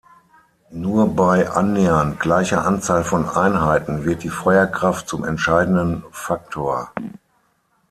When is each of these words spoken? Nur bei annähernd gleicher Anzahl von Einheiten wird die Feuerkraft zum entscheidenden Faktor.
Nur 0.71 1.15
bei 1.15 1.47
annähernd 1.47 2.19
gleicher 2.19 2.65
Anzahl 2.65 3.03
von 3.03 3.29
Einheiten 3.29 4.03
wird 4.03 4.23
die 4.23 4.29
Feuerkraft 4.31 5.07
zum 5.07 5.23
entscheidenden 5.23 6.03
Faktor. 6.11 6.91